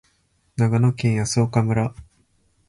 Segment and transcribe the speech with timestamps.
[0.57, 1.93] 長野県泰阜村